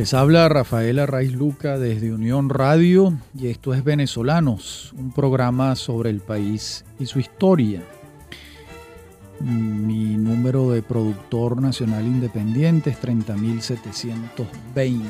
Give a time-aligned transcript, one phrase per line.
[0.00, 6.10] Les habla Rafaela Raiz Luca desde Unión Radio y esto es Venezolanos, un programa sobre
[6.10, 7.82] el país y su historia.
[9.40, 15.00] Mi número de productor nacional independiente es 30.720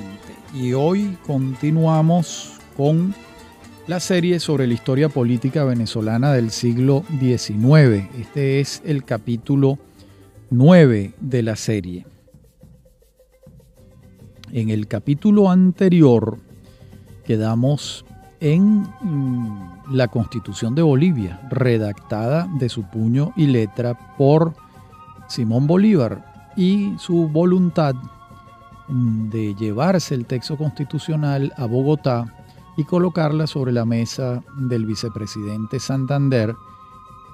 [0.55, 3.15] y hoy continuamos con
[3.91, 8.09] la serie sobre la historia política venezolana del siglo XIX.
[8.21, 9.81] Este es el capítulo
[10.51, 12.07] 9 de la serie.
[14.53, 16.39] En el capítulo anterior
[17.27, 18.05] quedamos
[18.39, 24.55] en mm, la Constitución de Bolivia, redactada de su puño y letra por
[25.27, 27.97] Simón Bolívar y su voluntad
[28.87, 32.37] mm, de llevarse el texto constitucional a Bogotá
[32.81, 36.57] y colocarla sobre la mesa del vicepresidente Santander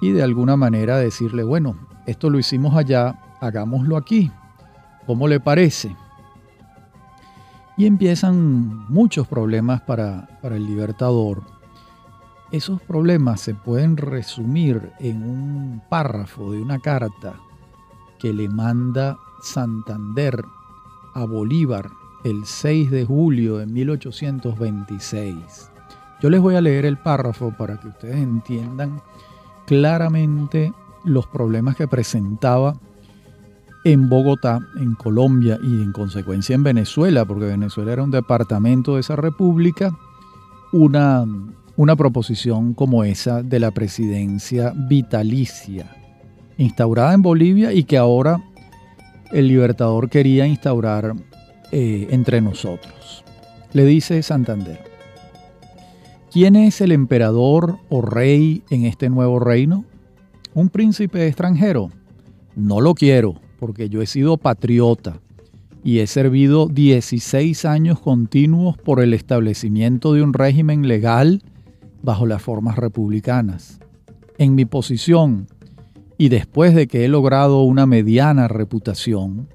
[0.01, 4.29] y de alguna manera decirle, bueno, esto lo hicimos allá, hagámoslo aquí.
[5.05, 5.95] ¿Cómo le parece?
[7.77, 11.43] Y empiezan muchos problemas para, el libertador.
[12.51, 17.35] Esos problemas se pueden resumir en un párrafo de una carta
[18.19, 20.43] que le manda Santander
[21.13, 21.89] a Bolívar
[22.29, 25.71] el 6 de julio de 1826.
[26.21, 29.01] Yo les voy a leer el párrafo para que ustedes entiendan
[29.65, 32.75] claramente los problemas que presentaba
[33.85, 39.01] en Bogotá, en Colombia y en consecuencia en Venezuela, porque Venezuela era un departamento de
[39.01, 39.95] esa república,
[40.73, 41.23] una,
[41.77, 45.95] una proposición como esa de la presidencia vitalicia,
[46.57, 48.43] instaurada en Bolivia y que ahora
[49.31, 51.13] el libertador quería instaurar
[51.71, 53.23] eh, entre nosotros.
[53.73, 54.79] Le dice Santander,
[56.31, 59.85] ¿quién es el emperador o rey en este nuevo reino?
[60.53, 61.89] ¿Un príncipe extranjero?
[62.55, 65.19] No lo quiero porque yo he sido patriota
[65.83, 71.41] y he servido 16 años continuos por el establecimiento de un régimen legal
[72.01, 73.79] bajo las formas republicanas.
[74.37, 75.47] En mi posición,
[76.17, 79.47] y después de que he logrado una mediana reputación,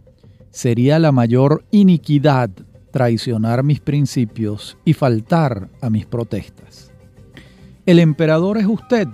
[0.52, 2.50] sería la mayor iniquidad
[2.92, 6.92] traicionar mis principios y faltar a mis protestas.
[7.86, 9.08] El emperador es usted,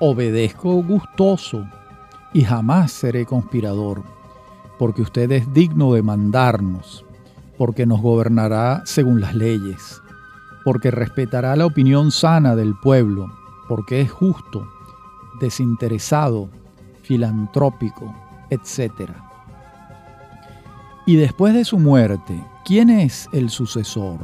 [0.00, 1.66] obedezco gustoso
[2.34, 4.02] y jamás seré conspirador
[4.80, 7.04] porque usted es digno de mandarnos,
[7.58, 10.00] porque nos gobernará según las leyes,
[10.64, 13.30] porque respetará la opinión sana del pueblo,
[13.68, 14.66] porque es justo,
[15.38, 16.48] desinteresado,
[17.02, 18.14] filantrópico,
[18.48, 19.10] etc.
[21.10, 24.20] Y después de su muerte, ¿quién es el sucesor?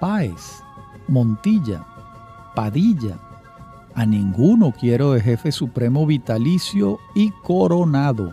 [0.00, 0.62] Páez,
[1.06, 1.84] Montilla,
[2.54, 3.18] Padilla.
[3.94, 8.32] A ninguno quiero de jefe supremo vitalicio y coronado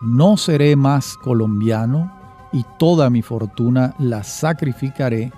[0.00, 2.10] no seré más colombiano
[2.52, 5.32] y toda mi fortuna la sacrificaré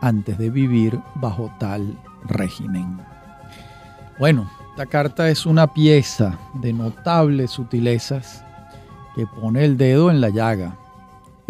[0.00, 1.98] antes de vivir bajo tal
[2.28, 3.00] régimen.
[4.20, 8.44] Bueno, esta carta es una pieza de notables sutilezas
[9.16, 10.76] que pone el dedo en la llaga.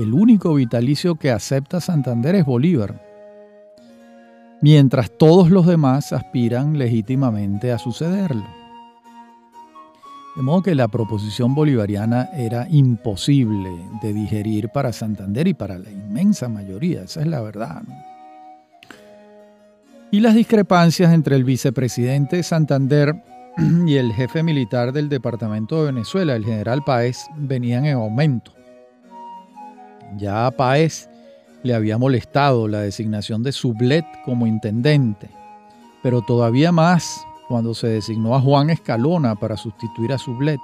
[0.03, 3.01] El único vitalicio que acepta Santander es Bolívar,
[4.61, 8.45] mientras todos los demás aspiran legítimamente a sucederlo.
[10.35, 13.71] De modo que la proposición bolivariana era imposible
[14.03, 17.83] de digerir para Santander y para la inmensa mayoría, esa es la verdad.
[20.11, 23.23] Y las discrepancias entre el vicepresidente de Santander
[23.87, 28.62] y el jefe militar del departamento de Venezuela, el general Páez, venían en aumento.
[30.17, 31.09] Ya a Páez
[31.63, 35.31] le había molestado la designación de Sublet como intendente,
[36.03, 40.61] pero todavía más cuando se designó a Juan Escalona para sustituir a Sublet.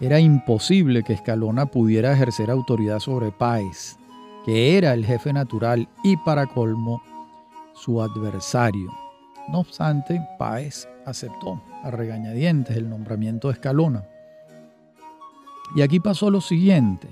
[0.00, 3.96] Era imposible que Escalona pudiera ejercer autoridad sobre Páez,
[4.44, 7.02] que era el jefe natural y para colmo
[7.74, 8.90] su adversario.
[9.48, 14.04] No obstante, Páez aceptó a regañadientes el nombramiento de Escalona.
[15.74, 17.08] Y aquí pasó lo siguiente.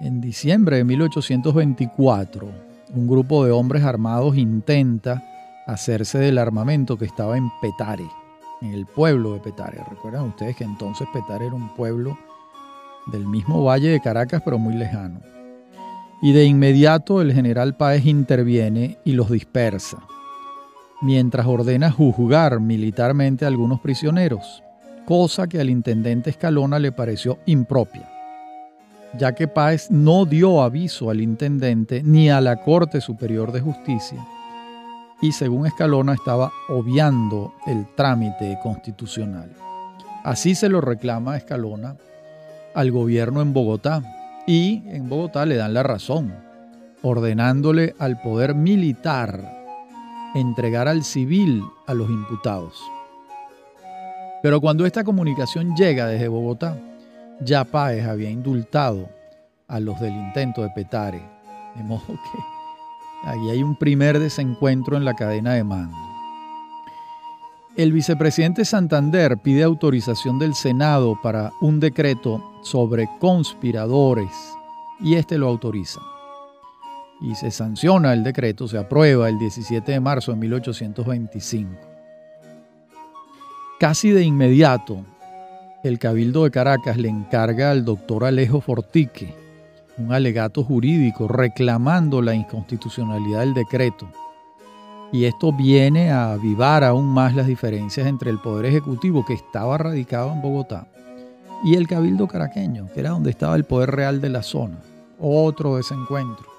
[0.00, 2.48] En diciembre de 1824,
[2.94, 5.22] un grupo de hombres armados intenta
[5.66, 8.06] hacerse del armamento que estaba en Petare,
[8.60, 9.78] en el pueblo de Petare.
[9.88, 12.18] Recuerdan ustedes que entonces Petare era un pueblo
[13.06, 15.20] del mismo valle de Caracas, pero muy lejano.
[16.20, 19.98] Y de inmediato el general Páez interviene y los dispersa,
[21.02, 24.62] mientras ordena juzgar militarmente a algunos prisioneros,
[25.04, 28.10] cosa que al intendente Escalona le pareció impropia,
[29.18, 34.24] ya que Páez no dio aviso al intendente ni a la Corte Superior de Justicia
[35.24, 39.50] y según Escalona estaba obviando el trámite constitucional.
[40.22, 41.96] Así se lo reclama Escalona
[42.74, 44.02] al gobierno en Bogotá
[44.46, 46.34] y en Bogotá le dan la razón,
[47.02, 49.64] ordenándole al poder militar
[50.34, 52.82] entregar al civil a los imputados.
[54.42, 56.76] Pero cuando esta comunicación llega desde Bogotá,
[57.44, 59.08] ya Páez había indultado
[59.68, 61.22] a los del intento de Petare,
[61.76, 65.96] de modo que ahí hay un primer desencuentro en la cadena de mando.
[67.76, 74.30] El vicepresidente Santander pide autorización del Senado para un decreto sobre conspiradores
[75.00, 76.00] y este lo autoriza.
[77.20, 81.72] Y se sanciona el decreto, se aprueba el 17 de marzo de 1825.
[83.80, 85.04] Casi de inmediato,
[85.84, 89.34] el Cabildo de Caracas le encarga al doctor Alejo Fortique
[89.98, 94.08] un alegato jurídico reclamando la inconstitucionalidad del decreto
[95.12, 99.78] y esto viene a avivar aún más las diferencias entre el Poder Ejecutivo, que estaba
[99.78, 100.88] radicado en Bogotá,
[101.62, 104.76] y el Cabildo Caraqueño, que era donde estaba el poder real de la zona.
[105.20, 106.53] Otro desencuentro.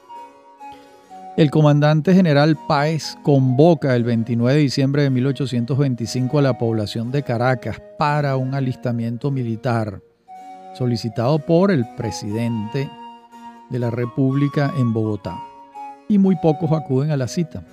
[1.38, 7.24] El comandante general Páez convoca el 29 de diciembre de 1825 a la población de
[7.24, 10.02] Caracas para un alistamiento militar
[10.78, 12.90] solicitado por el presidente
[13.70, 15.38] de la República en Bogotá.
[16.08, 17.66] Y muy pocos acuden a la cita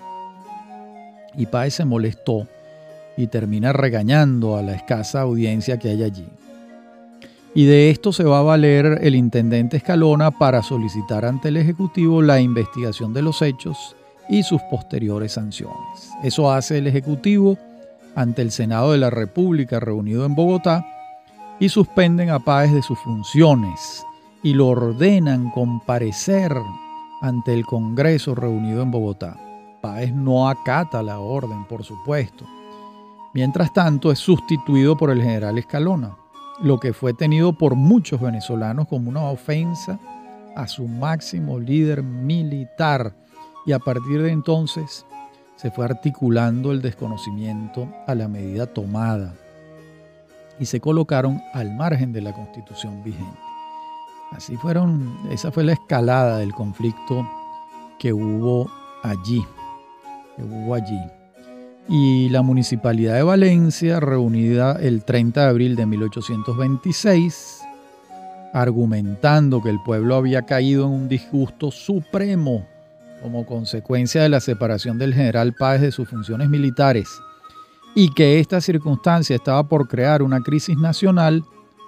[1.36, 2.48] y Páez se molestó
[3.16, 6.28] y termina regañando a la escasa audiencia que hay allí.
[7.54, 12.22] Y de esto se va a valer el intendente Escalona para solicitar ante el Ejecutivo
[12.22, 13.94] la investigación de los hechos
[14.28, 16.10] y sus posteriores sanciones.
[16.22, 17.58] Eso hace el Ejecutivo
[18.14, 20.86] ante el Senado de la República reunido en Bogotá
[21.60, 24.02] y suspenden a Páez de sus funciones
[24.42, 26.52] y lo ordenan comparecer
[27.20, 29.36] ante el Congreso reunido en Bogotá.
[29.82, 32.46] Páez no acata la orden, por supuesto.
[33.34, 36.16] Mientras tanto, es sustituido por el general Escalona,
[36.60, 39.98] lo que fue tenido por muchos venezolanos como una ofensa
[40.54, 43.14] a su máximo líder militar.
[43.64, 45.06] Y a partir de entonces
[45.56, 49.34] se fue articulando el desconocimiento a la medida tomada
[50.58, 53.38] y se colocaron al margen de la constitución vigente.
[54.32, 57.28] Así fueron, esa fue la escalada del conflicto
[57.98, 58.70] que hubo
[59.02, 59.44] allí
[60.36, 61.00] que hubo allí.
[61.88, 67.60] Y la Municipalidad de Valencia, reunida el 30 de abril de 1826,
[68.52, 72.66] argumentando que el pueblo había caído en un disgusto supremo
[73.20, 77.08] como consecuencia de la separación del general Páez de sus funciones militares
[77.94, 81.44] y que esta circunstancia estaba por crear una crisis nacional,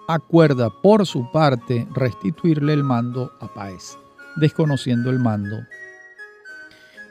[0.06, 3.96] acuerda por su parte restituirle el mando a Páez,
[4.36, 5.56] desconociendo el mando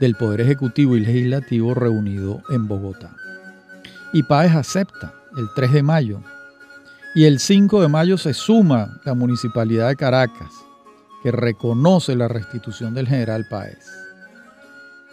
[0.03, 3.15] del Poder Ejecutivo y Legislativo reunido en Bogotá.
[4.11, 6.19] Y Páez acepta el 3 de mayo
[7.15, 10.51] y el 5 de mayo se suma la Municipalidad de Caracas,
[11.21, 13.87] que reconoce la restitución del general Páez.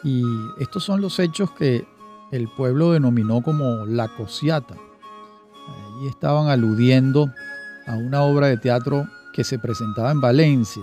[0.02, 0.24] Y
[0.58, 1.86] estos son los hechos que
[2.32, 4.74] el pueblo denominó como la cosiata.
[4.74, 7.32] Allí estaban aludiendo
[7.86, 10.82] a una obra de teatro que se presentaba en Valencia,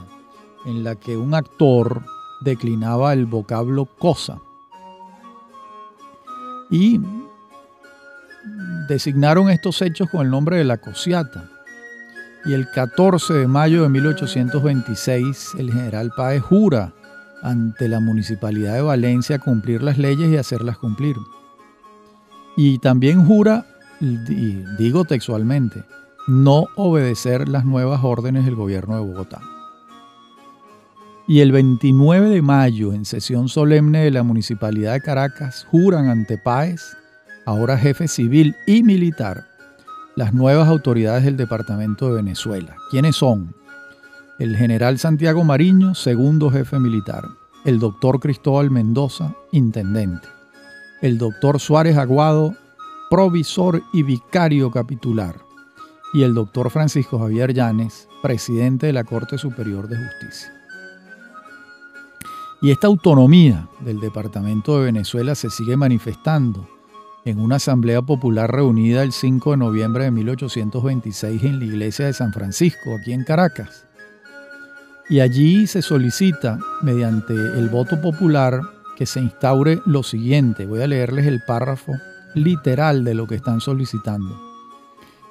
[0.65, 2.03] en la que un actor
[2.41, 4.39] declinaba el vocablo cosa.
[6.69, 6.99] Y
[8.87, 11.49] designaron estos hechos con el nombre de la cosiata.
[12.45, 16.93] Y el 14 de mayo de 1826 el general Páez jura
[17.43, 21.15] ante la Municipalidad de Valencia cumplir las leyes y hacerlas cumplir.
[22.55, 23.65] Y también jura,
[23.99, 25.83] y digo textualmente,
[26.27, 29.41] no obedecer las nuevas órdenes del gobierno de Bogotá.
[31.29, 36.37] Y el 29 de mayo, en sesión solemne de la Municipalidad de Caracas, juran ante
[36.37, 36.95] Páez,
[37.45, 39.45] ahora jefe civil y militar,
[40.15, 42.77] las nuevas autoridades del Departamento de Venezuela.
[42.91, 43.53] ¿Quiénes son?
[44.39, 47.25] El general Santiago Mariño, segundo jefe militar.
[47.65, 50.29] El doctor Cristóbal Mendoza, intendente.
[51.01, 52.55] El doctor Suárez Aguado,
[53.09, 55.35] provisor y vicario capitular.
[56.13, 60.56] Y el doctor Francisco Javier Llanes, presidente de la Corte Superior de Justicia.
[62.61, 66.67] Y esta autonomía del Departamento de Venezuela se sigue manifestando
[67.23, 72.13] en una asamblea popular reunida el 5 de noviembre de 1826 en la iglesia de
[72.13, 73.85] San Francisco, aquí en Caracas.
[75.09, 78.61] Y allí se solicita, mediante el voto popular,
[78.97, 80.65] que se instaure lo siguiente.
[80.65, 81.93] Voy a leerles el párrafo
[82.33, 84.41] literal de lo que están solicitando.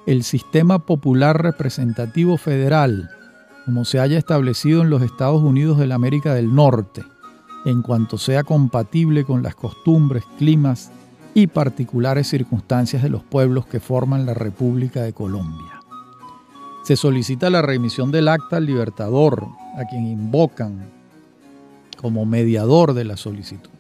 [0.06, 3.10] El sistema popular representativo federal,
[3.64, 7.04] como se haya establecido en los Estados Unidos de la América del Norte,
[7.66, 10.92] en cuanto sea compatible con las costumbres, climas
[11.34, 15.82] y particulares circunstancias de los pueblos que forman la República de Colombia.
[16.84, 20.88] Se solicita la remisión del acta al libertador, a quien invocan
[22.00, 23.70] como mediador de la solicitud.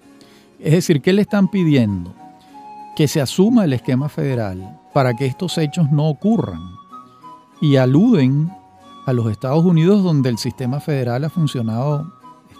[0.58, 2.12] Es decir, ¿qué le están pidiendo?
[2.96, 6.60] Que se asuma el esquema federal para que estos hechos no ocurran.
[7.60, 8.50] Y aluden
[9.06, 12.15] a los Estados Unidos donde el sistema federal ha funcionado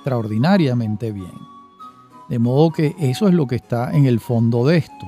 [0.07, 1.33] extraordinariamente bien.
[2.29, 5.07] De modo que eso es lo que está en el fondo de esto.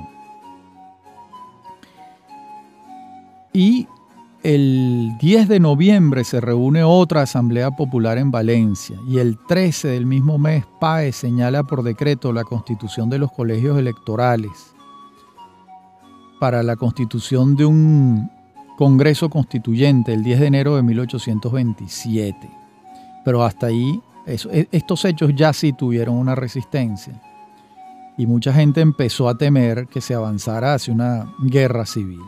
[3.53, 3.87] Y
[4.43, 10.05] el 10 de noviembre se reúne otra Asamblea Popular en Valencia y el 13 del
[10.05, 14.75] mismo mes PAE señala por decreto la constitución de los colegios electorales
[16.41, 18.31] para la constitución de un
[18.77, 22.51] Congreso Constituyente el 10 de enero de 1827.
[23.25, 27.21] Pero hasta ahí, e, estos hechos ya sí tuvieron una resistencia
[28.19, 32.21] y mucha gente empezó a temer que se avanzara hacia una guerra civil.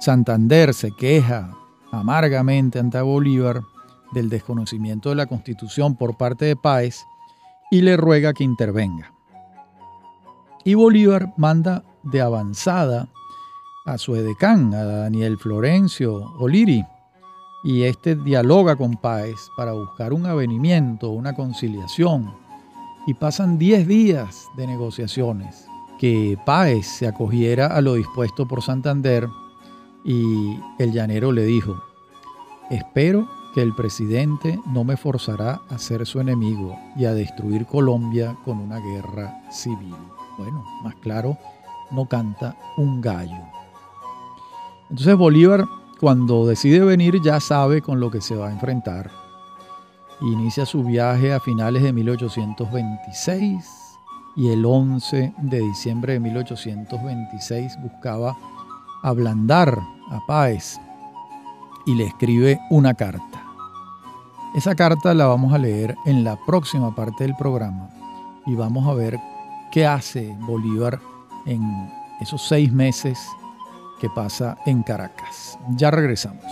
[0.00, 1.50] Santander se queja
[1.90, 3.62] amargamente ante Bolívar
[4.12, 7.04] del desconocimiento de la constitución por parte de Páez
[7.70, 9.14] y le ruega que intervenga.
[10.64, 13.08] Y Bolívar manda de avanzada
[13.86, 16.84] a su edecán, a Daniel Florencio Oliri,
[17.62, 22.34] y este dialoga con Páez para buscar un avenimiento, una conciliación,
[23.06, 25.66] y pasan 10 días de negociaciones,
[25.98, 29.28] que Páez se acogiera a lo dispuesto por Santander
[30.04, 31.80] y el llanero le dijo,
[32.70, 38.36] espero que el presidente no me forzará a ser su enemigo y a destruir Colombia
[38.44, 39.94] con una guerra civil.
[40.38, 41.36] Bueno, más claro,
[41.90, 43.42] no canta un gallo.
[44.90, 45.64] Entonces Bolívar,
[46.02, 49.08] cuando decide venir, ya sabe con lo que se va a enfrentar.
[50.20, 53.64] Inicia su viaje a finales de 1826
[54.34, 58.36] y el 11 de diciembre de 1826 buscaba
[59.04, 59.78] ablandar
[60.10, 60.80] a Páez
[61.86, 63.44] y le escribe una carta.
[64.56, 67.88] Esa carta la vamos a leer en la próxima parte del programa
[68.44, 69.20] y vamos a ver
[69.70, 70.98] qué hace Bolívar
[71.46, 71.62] en
[72.20, 73.24] esos seis meses
[74.02, 75.56] que pasa en Caracas.
[75.76, 76.44] Ya regresamos.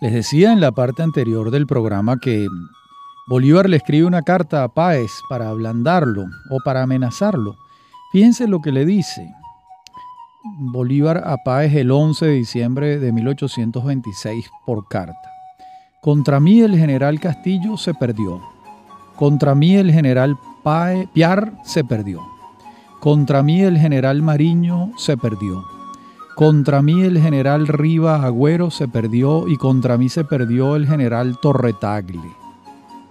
[0.00, 2.46] Les decía en la parte anterior del programa que
[3.26, 7.56] Bolívar le escribe una carta a Páez para ablandarlo o para amenazarlo.
[8.12, 9.34] Fíjense lo que le dice.
[10.60, 15.30] Bolívar a Páez el 11 de diciembre de 1826 por carta.
[16.00, 18.40] Contra mí el general Castillo se perdió.
[19.14, 20.36] Contra mí el general
[21.14, 22.22] Piar se perdió.
[22.98, 25.62] Contra mí el general Mariño se perdió.
[26.34, 31.38] Contra mí el general Riva Agüero se perdió y contra mí se perdió el general
[31.40, 32.32] Torretagle.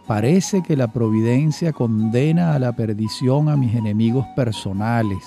[0.06, 5.24] Parece que la providencia condena a la perdición a mis enemigos personales,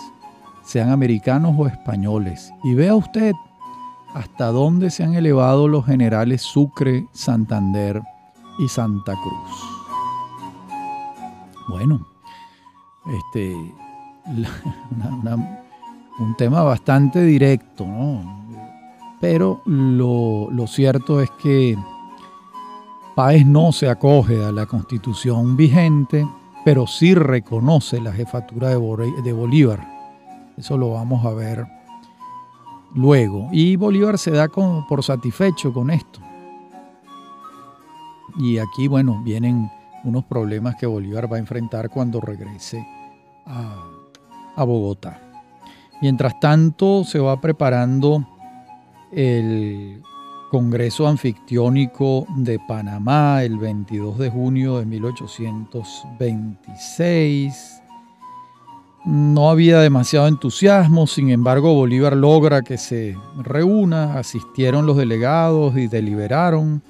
[0.62, 2.52] sean americanos o españoles.
[2.64, 3.32] Y vea usted
[4.14, 8.02] hasta dónde se han elevado los generales Sucre, Santander
[8.58, 9.70] y Santa Cruz.
[11.68, 12.06] Bueno,
[13.06, 13.54] este,
[16.18, 18.40] un tema bastante directo, ¿no?
[19.20, 21.76] Pero lo, cierto es que
[23.14, 26.26] Páez no se acoge a la constitución vigente,
[26.64, 29.99] pero sí reconoce la jefatura de Bolívar.
[30.60, 31.66] Eso lo vamos a ver
[32.94, 33.48] luego.
[33.50, 36.20] Y Bolívar se da por satisfecho con esto.
[38.36, 39.70] Y aquí, bueno, vienen
[40.04, 42.86] unos problemas que Bolívar va a enfrentar cuando regrese
[43.46, 45.18] a Bogotá.
[46.02, 48.28] Mientras tanto, se va preparando
[49.12, 50.02] el
[50.50, 57.79] Congreso Anfictiónico de Panamá el 22 de junio de 1826.
[59.04, 65.88] No había demasiado entusiasmo, sin embargo Bolívar logra que se reúna, asistieron los delegados y
[65.88, 66.82] deliberaron,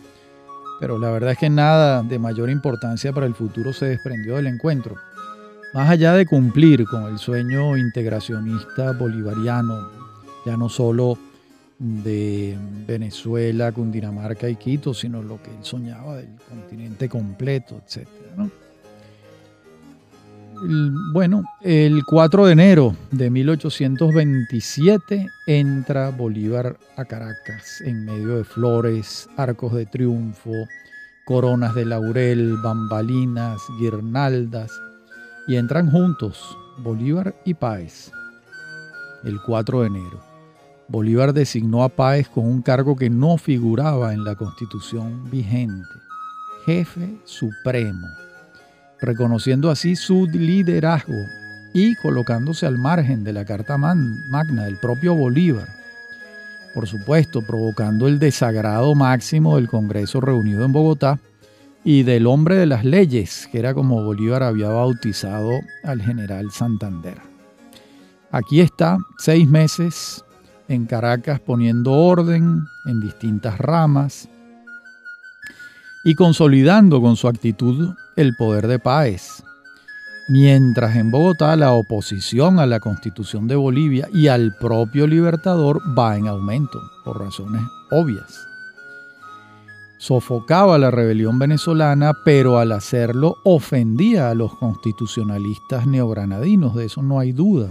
[0.80, 4.48] pero la verdad es que nada de mayor importancia para el futuro se desprendió del
[4.48, 4.96] encuentro.
[5.72, 9.88] Más allá de cumplir con el sueño integracionista bolivariano,
[10.44, 11.16] ya no solo
[11.78, 18.08] de Venezuela, Cundinamarca y Quito, sino lo que él soñaba del continente completo, etc.
[21.12, 29.28] Bueno, el 4 de enero de 1827 entra Bolívar a Caracas en medio de flores,
[29.38, 30.52] arcos de triunfo,
[31.24, 34.70] coronas de laurel, bambalinas, guirnaldas
[35.48, 38.12] y entran juntos Bolívar y Páez
[39.24, 40.20] el 4 de enero.
[40.88, 45.88] Bolívar designó a Páez con un cargo que no figuraba en la constitución vigente,
[46.66, 48.08] jefe supremo,
[49.00, 51.26] reconociendo así su liderazgo
[51.72, 55.68] y colocándose al margen de la Carta Magna del propio Bolívar.
[56.74, 61.18] Por supuesto, provocando el desagrado máximo del Congreso reunido en Bogotá
[61.84, 67.18] y del hombre de las leyes, que era como Bolívar había bautizado al general Santander.
[68.30, 70.24] Aquí está, seis meses
[70.68, 74.28] en Caracas poniendo orden en distintas ramas
[76.04, 79.42] y consolidando con su actitud el poder de Páez.
[80.28, 86.16] Mientras en Bogotá la oposición a la constitución de Bolivia y al propio Libertador va
[86.16, 88.50] en aumento, por razones obvias
[90.00, 97.20] sofocaba la rebelión venezolana, pero al hacerlo ofendía a los constitucionalistas neogranadinos, de eso no
[97.20, 97.68] hay duda.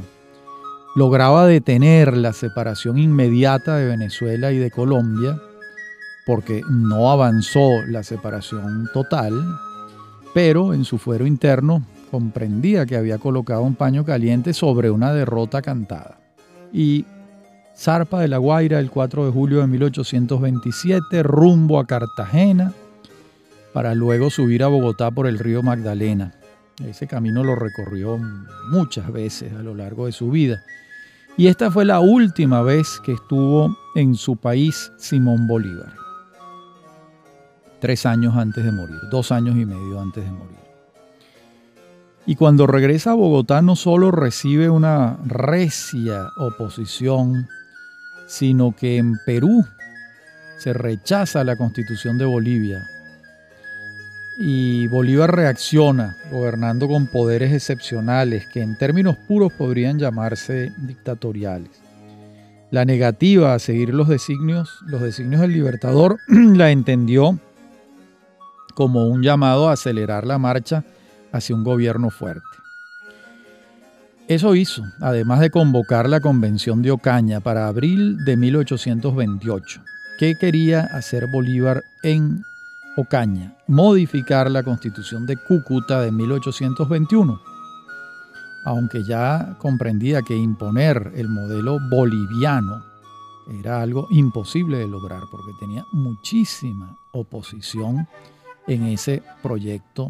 [0.96, 5.42] Lograba detener la separación inmediata de Venezuela y de Colombia,
[6.28, 9.34] porque no avanzó la separación total,
[10.42, 15.62] pero en su fuero interno comprendía que había colocado un paño caliente sobre una derrota
[15.62, 16.18] cantada.
[16.72, 17.04] Y
[17.76, 22.72] zarpa de La Guaira el 4 de julio de 1827, rumbo a Cartagena,
[23.74, 26.36] para luego subir a Bogotá por el río Magdalena.
[26.86, 28.18] Ese camino lo recorrió
[28.72, 30.64] muchas veces a lo largo de su vida.
[31.36, 36.09] Y esta fue la última vez que estuvo en su país Simón Bolívar.
[37.80, 40.58] Tres años antes de morir, dos años y medio antes de morir.
[42.26, 47.48] Y cuando regresa a Bogotá no solo recibe una recia oposición
[48.30, 49.66] sino que en Perú
[50.60, 52.88] se rechaza la constitución de Bolivia
[54.38, 61.72] y Bolívar reacciona gobernando con poderes excepcionales que en términos puros podrían llamarse dictatoriales.
[62.72, 67.40] La negativa a seguir los designios, los designios del libertador la entendió
[68.74, 70.84] como un llamado a acelerar la marcha
[71.32, 72.44] hacia un gobierno fuerte.
[74.28, 79.82] Eso hizo, además de convocar la Convención de Ocaña para abril de 1828.
[80.20, 82.44] ¿Qué quería hacer Bolívar en
[82.96, 83.56] Ocaña?
[83.68, 87.42] Modificar la Constitución de Cúcuta de 1821.
[88.66, 92.84] Aunque ya comprendía que imponer el modelo boliviano
[93.60, 98.08] era algo imposible de lograr porque tenía muchísima oposición
[98.70, 100.10] en ese proyecto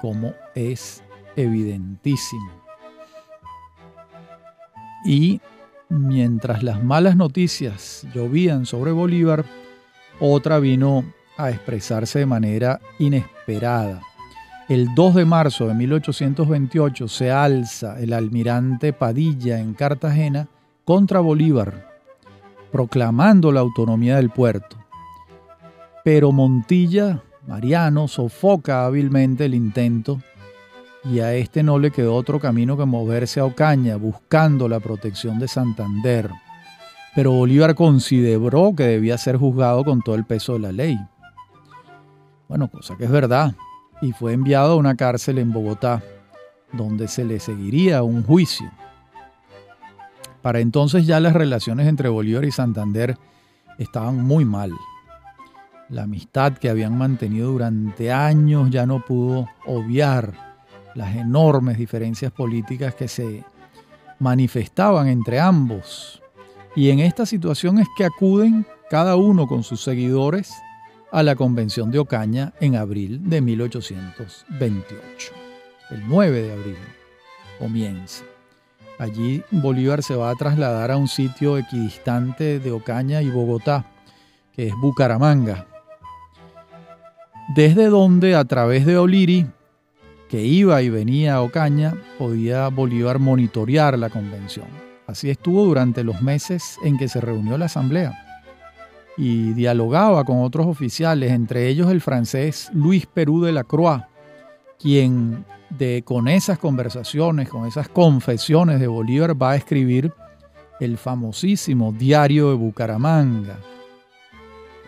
[0.00, 1.02] como es
[1.36, 2.50] evidentísimo.
[5.04, 5.40] Y
[5.88, 9.44] mientras las malas noticias llovían sobre Bolívar,
[10.20, 11.04] otra vino
[11.36, 14.02] a expresarse de manera inesperada.
[14.68, 20.48] El 2 de marzo de 1828 se alza el almirante Padilla en Cartagena
[20.84, 21.88] contra Bolívar,
[22.70, 24.76] proclamando la autonomía del puerto.
[26.04, 30.20] Pero Montilla, Mariano, sofoca hábilmente el intento
[31.04, 35.38] y a este no le quedó otro camino que moverse a Ocaña buscando la protección
[35.38, 36.30] de Santander.
[37.14, 40.98] Pero Bolívar consideró que debía ser juzgado con todo el peso de la ley.
[42.48, 43.54] Bueno, cosa que es verdad,
[44.00, 46.02] y fue enviado a una cárcel en Bogotá,
[46.72, 48.70] donde se le seguiría un juicio.
[50.40, 53.16] Para entonces ya las relaciones entre Bolívar y Santander
[53.78, 54.72] estaban muy mal.
[55.92, 60.32] La amistad que habían mantenido durante años ya no pudo obviar
[60.94, 63.44] las enormes diferencias políticas que se
[64.18, 66.22] manifestaban entre ambos.
[66.74, 70.54] Y en esta situación es que acuden cada uno con sus seguidores
[71.10, 75.32] a la Convención de Ocaña en abril de 1828.
[75.90, 76.76] El 9 de abril
[77.58, 78.24] comienza.
[78.98, 83.84] Allí Bolívar se va a trasladar a un sitio equidistante de Ocaña y Bogotá,
[84.54, 85.66] que es Bucaramanga,
[87.48, 89.46] desde donde a través de Oliri
[90.28, 94.66] que iba y venía a Ocaña, podía Bolívar monitorear la convención.
[95.06, 98.18] Así estuvo durante los meses en que se reunió la asamblea
[99.18, 104.02] y dialogaba con otros oficiales, entre ellos el francés Luis Perú de la Croix,
[104.78, 110.12] quien de, con esas conversaciones, con esas confesiones de Bolívar va a escribir
[110.80, 113.58] el famosísimo Diario de Bucaramanga,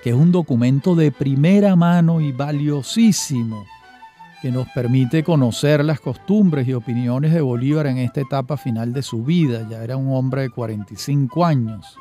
[0.04, 3.64] que es un documento de primera mano y valiosísimo
[4.42, 9.00] que nos permite conocer las costumbres y opiniones de Bolívar en esta etapa final de
[9.00, 9.66] su vida.
[9.70, 11.96] Ya era un hombre de 45 años,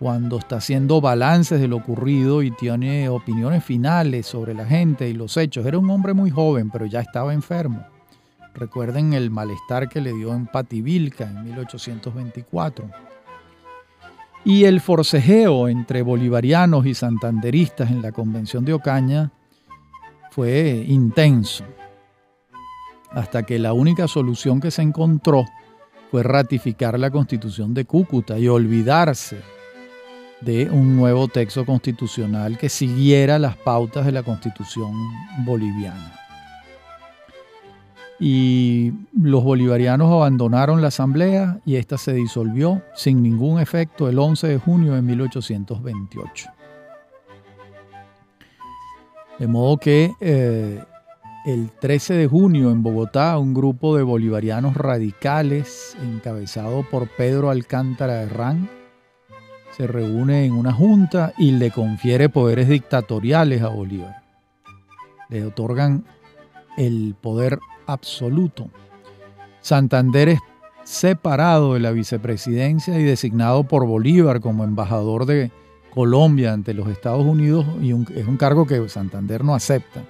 [0.00, 5.12] cuando está haciendo balances de lo ocurrido y tiene opiniones finales sobre la gente y
[5.12, 5.64] los hechos.
[5.64, 7.86] Era un hombre muy joven, pero ya estaba enfermo.
[8.52, 12.90] Recuerden el malestar que le dio en Pativilca en 1824.
[14.46, 19.32] Y el forcejeo entre bolivarianos y santanderistas en la Convención de Ocaña
[20.30, 21.64] fue intenso,
[23.10, 25.44] hasta que la única solución que se encontró
[26.12, 29.40] fue ratificar la constitución de Cúcuta y olvidarse
[30.42, 34.92] de un nuevo texto constitucional que siguiera las pautas de la constitución
[35.44, 36.25] boliviana.
[38.18, 44.48] Y los bolivarianos abandonaron la asamblea y ésta se disolvió sin ningún efecto el 11
[44.48, 46.50] de junio de 1828.
[49.38, 50.82] De modo que eh,
[51.44, 58.22] el 13 de junio en Bogotá un grupo de bolivarianos radicales encabezado por Pedro Alcántara
[58.22, 58.68] Herrán
[59.76, 64.22] se reúne en una junta y le confiere poderes dictatoriales a Bolívar.
[65.28, 66.06] Le otorgan
[66.78, 68.70] el poder absoluto.
[69.60, 70.40] Santander es
[70.84, 75.50] separado de la vicepresidencia y designado por Bolívar como embajador de
[75.92, 80.04] Colombia ante los Estados Unidos y es un cargo que Santander no acepta,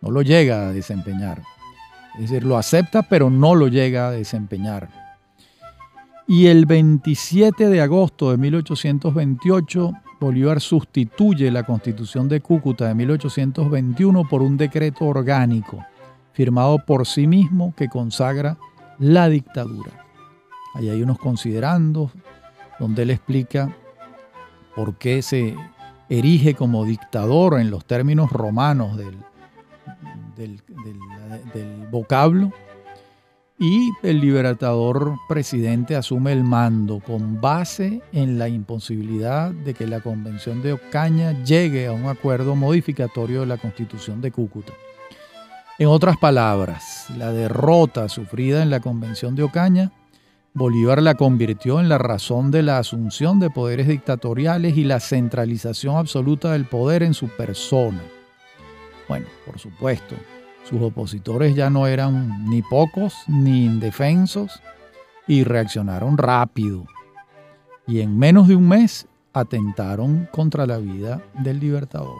[0.00, 1.42] no lo llega a desempeñar.
[2.14, 4.88] Es decir, lo acepta pero no lo llega a desempeñar.
[6.26, 14.28] Y el 27 de agosto de 1828, Bolívar sustituye la constitución de Cúcuta de 1821
[14.28, 15.86] por un decreto orgánico
[16.32, 18.56] firmado por sí mismo que consagra
[18.98, 19.92] la dictadura.
[20.74, 22.12] Ahí hay unos considerandos
[22.78, 23.74] donde él explica
[24.76, 25.56] por qué se
[26.08, 29.16] erige como dictador en los términos romanos del,
[30.36, 30.60] del,
[31.52, 32.52] del vocablo
[33.60, 40.00] y el libertador presidente asume el mando con base en la imposibilidad de que la
[40.00, 44.72] Convención de Ocaña llegue a un acuerdo modificatorio de la Constitución de Cúcuta.
[45.80, 49.92] En otras palabras, la derrota sufrida en la Convención de Ocaña,
[50.52, 55.96] Bolívar la convirtió en la razón de la asunción de poderes dictatoriales y la centralización
[55.96, 58.02] absoluta del poder en su persona.
[59.08, 60.16] Bueno, por supuesto,
[60.64, 64.60] sus opositores ya no eran ni pocos ni indefensos
[65.28, 66.86] y reaccionaron rápido.
[67.86, 72.18] Y en menos de un mes atentaron contra la vida del libertador.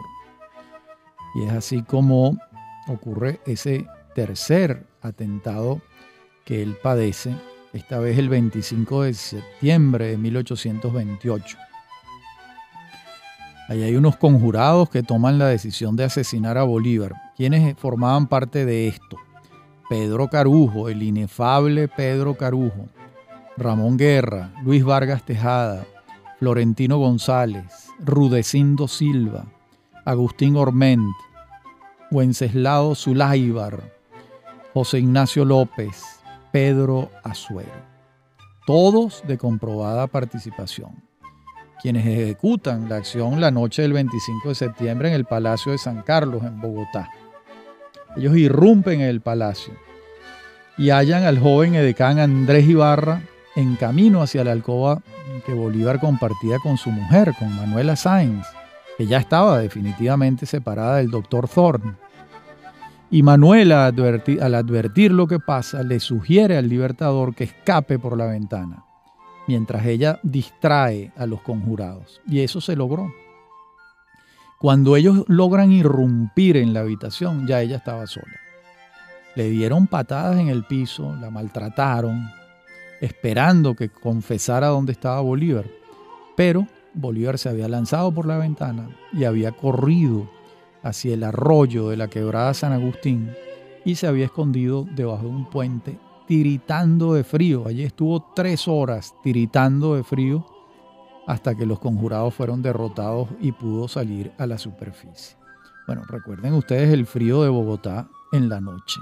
[1.35, 2.37] Y es así como
[2.89, 5.81] ocurre ese tercer atentado
[6.45, 7.35] que él padece,
[7.73, 11.57] esta vez el 25 de septiembre de 1828.
[13.69, 17.13] Ahí hay unos conjurados que toman la decisión de asesinar a Bolívar.
[17.37, 19.17] ¿Quiénes formaban parte de esto?
[19.87, 22.87] Pedro Carujo, el inefable Pedro Carujo,
[23.57, 25.85] Ramón Guerra, Luis Vargas Tejada,
[26.39, 29.45] Florentino González, Rudecindo Silva,
[30.05, 31.13] Agustín Orment,
[32.11, 33.81] Wenceslao Zuláibar,
[34.73, 36.01] José Ignacio López,
[36.51, 37.87] Pedro Azuero.
[38.65, 41.09] Todos de comprobada participación
[41.81, 46.01] quienes ejecutan la acción la noche del 25 de septiembre en el Palacio de San
[46.01, 47.09] Carlos, en Bogotá.
[48.17, 49.73] Ellos irrumpen en el palacio
[50.77, 53.21] y hallan al joven edecán Andrés Ibarra
[53.55, 55.01] en camino hacia la alcoba
[55.45, 58.45] que Bolívar compartía con su mujer, con Manuela Sáenz,
[58.99, 61.95] que ya estaba definitivamente separada del doctor Thorne.
[63.09, 68.25] Y Manuela, al advertir lo que pasa, le sugiere al libertador que escape por la
[68.25, 68.83] ventana
[69.47, 72.19] mientras ella distrae a los conjurados.
[72.27, 73.09] Y eso se logró.
[74.57, 78.35] Cuando ellos logran irrumpir en la habitación, ya ella estaba sola.
[79.35, 82.29] Le dieron patadas en el piso, la maltrataron,
[82.99, 85.67] esperando que confesara dónde estaba Bolívar.
[86.35, 90.29] Pero Bolívar se había lanzado por la ventana y había corrido
[90.83, 93.31] hacia el arroyo de la quebrada San Agustín
[93.85, 97.67] y se había escondido debajo de un puente tiritando de frío.
[97.67, 100.45] Allí estuvo tres horas tiritando de frío
[101.27, 105.37] hasta que los conjurados fueron derrotados y pudo salir a la superficie.
[105.87, 108.99] Bueno, recuerden ustedes el frío de Bogotá en la noche.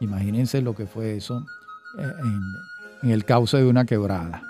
[0.00, 1.44] Imagínense lo que fue eso
[1.98, 2.40] eh, en,
[3.02, 4.42] en el cauce de una quebrada.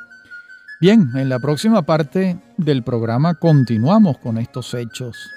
[0.82, 5.30] Bien, en la próxima parte del programa continuamos con estos hechos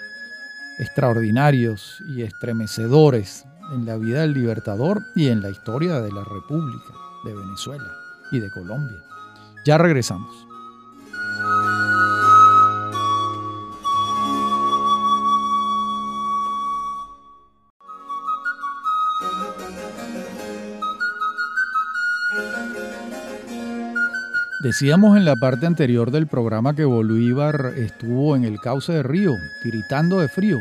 [0.80, 6.96] extraordinarios y estremecedores en la vida del libertador y en la historia de la República
[7.26, 7.92] de Venezuela
[8.32, 8.98] y de Colombia.
[9.68, 10.45] Ya regresamos.
[24.66, 29.36] Decíamos en la parte anterior del programa que Bolívar estuvo en el cauce de Río,
[29.62, 30.60] tiritando de frío,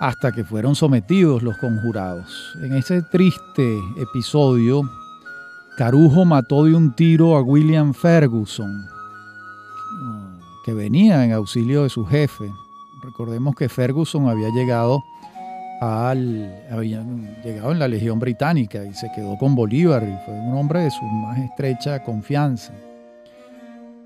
[0.00, 2.56] hasta que fueron sometidos los conjurados.
[2.62, 4.88] En ese triste episodio,
[5.76, 8.86] Carujo mató de un tiro a William Ferguson,
[10.64, 12.50] que venía en auxilio de su jefe.
[13.02, 15.04] Recordemos que Ferguson había llegado
[15.82, 17.04] al, había
[17.42, 20.90] llegado en la Legión Británica y se quedó con Bolívar y fue un hombre de
[20.92, 22.72] su más estrecha confianza.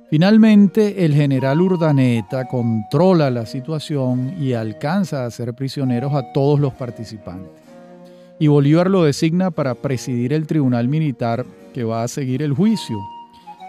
[0.09, 6.73] Finalmente, el general Urdaneta controla la situación y alcanza a hacer prisioneros a todos los
[6.73, 7.51] participantes.
[8.39, 12.97] Y Bolívar lo designa para presidir el tribunal militar que va a seguir el juicio.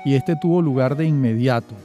[0.06, 1.76] Y este tuvo lugar de inmediato.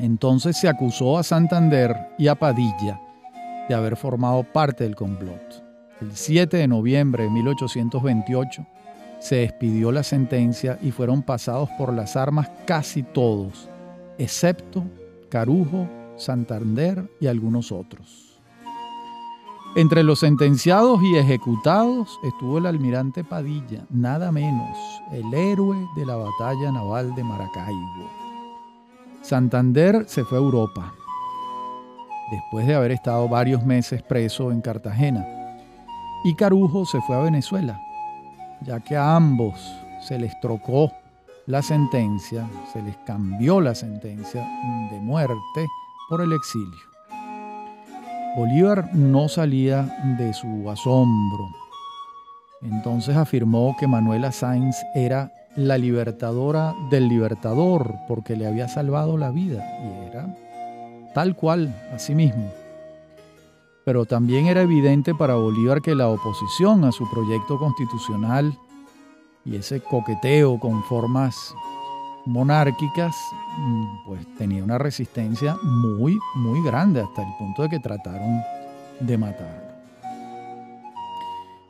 [0.00, 2.98] Entonces se acusó a Santander y a Padilla
[3.68, 5.64] de haber formado parte del complot.
[6.00, 8.66] El 7 de noviembre de 1828
[9.20, 13.68] se despidió la sentencia y fueron pasados por las armas casi todos,
[14.16, 14.84] excepto
[15.28, 18.40] Carujo, Santander y algunos otros.
[19.76, 24.76] Entre los sentenciados y ejecutados estuvo el almirante Padilla, nada menos,
[25.12, 28.10] el héroe de la batalla naval de Maracaibo.
[29.20, 30.94] Santander se fue a Europa,
[32.30, 35.26] después de haber estado varios meses preso en Cartagena,
[36.24, 37.80] y Carujo se fue a Venezuela,
[38.62, 39.54] ya que a ambos
[40.00, 40.92] se les trocó
[41.46, 44.46] la sentencia, se les cambió la sentencia
[44.90, 45.66] de muerte
[46.08, 46.88] por el exilio.
[48.36, 49.82] Bolívar no salía
[50.18, 51.48] de su asombro.
[52.62, 59.30] Entonces afirmó que Manuela Sáenz era la libertadora del libertador porque le había salvado la
[59.30, 60.26] vida y era
[61.14, 62.52] tal cual a sí mismo
[63.88, 68.52] pero también era evidente para Bolívar que la oposición a su proyecto constitucional
[69.46, 71.54] y ese coqueteo con formas
[72.26, 73.16] monárquicas,
[73.56, 78.42] mm, pues tenía una resistencia muy, muy grande hasta el punto de que trataron
[79.00, 79.72] de matarlo.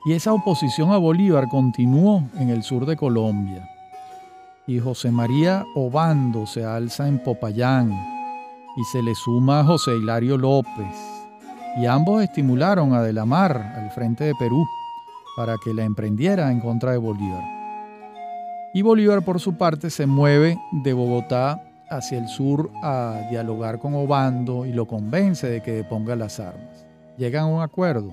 [0.05, 3.70] Y esa oposición a Bolívar continuó en el sur de Colombia.
[4.66, 8.17] Y José María Obando se alza en Popayán
[8.78, 11.18] y se le suma José Hilario López
[11.76, 14.64] y ambos estimularon a De la Mar al frente de Perú
[15.36, 17.42] para que la emprendiera en contra de Bolívar.
[18.72, 23.94] Y Bolívar por su parte se mueve de Bogotá hacia el sur a dialogar con
[23.94, 26.86] Obando y lo convence de que deponga las armas.
[27.16, 28.10] Llegan a un acuerdo.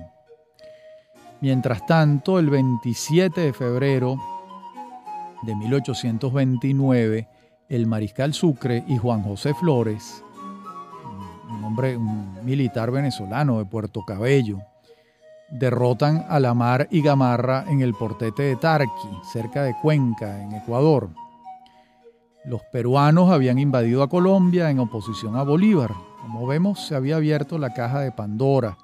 [1.40, 4.16] Mientras tanto, el 27 de febrero
[5.42, 7.28] de 1829,
[7.68, 10.24] el mariscal Sucre y Juan José Flores
[11.48, 14.58] un hombre, un militar venezolano de Puerto Cabello,
[15.50, 20.52] derrotan a la Mar y Gamarra en el portete de Tarqui, cerca de Cuenca, en
[20.52, 21.10] Ecuador.
[22.44, 25.92] Los peruanos habían invadido a Colombia en oposición a Bolívar.
[26.22, 28.76] Como vemos, se había abierto la caja de Pandora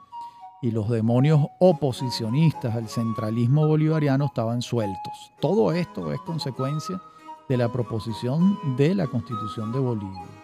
[0.60, 5.32] y los demonios oposicionistas al centralismo bolivariano estaban sueltos.
[5.40, 7.00] Todo esto es consecuencia
[7.48, 10.41] de la proposición de la Constitución de Bolivia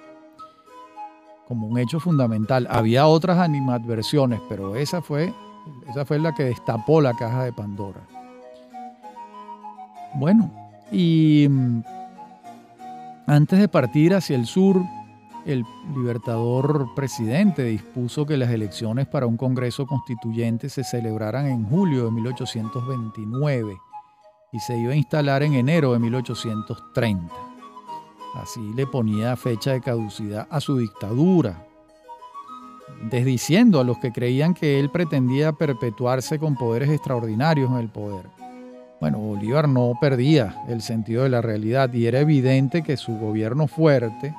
[1.49, 2.69] como un hecho fundamental.
[2.71, 5.33] Había otras animadversiones, pero esa fue,
[5.89, 8.07] esa fue la que destapó la caja de Pandora.
[10.15, 10.53] Bueno,
[10.93, 11.81] y mm,
[13.27, 14.77] antes de partir hacia el sur,
[15.47, 15.65] el
[15.97, 22.11] libertador presidente dispuso que las elecciones para un Congreso Constituyente se celebraran en julio de
[22.11, 23.75] 1829
[24.53, 27.48] y se iba a instalar en enero de 1830.
[28.41, 31.67] Así le ponía fecha de caducidad a su dictadura,
[33.11, 38.27] desdiciendo a los que creían que él pretendía perpetuarse con poderes extraordinarios en el poder.
[39.01, 43.67] Bueno, Bolívar no perdía el sentido de la realidad y era evidente que su gobierno
[43.67, 44.35] fuerte,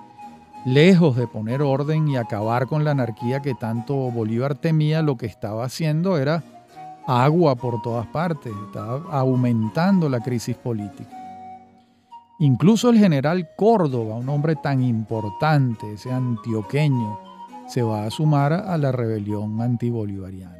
[0.66, 5.26] lejos de poner orden y acabar con la anarquía que tanto Bolívar temía, lo que
[5.26, 6.44] estaba haciendo era
[7.06, 11.19] agua por todas partes, estaba aumentando la crisis política.
[12.42, 17.20] Incluso el general Córdoba, un hombre tan importante, ese antioqueño,
[17.68, 20.56] se va a sumar a la rebelión antibolivariana.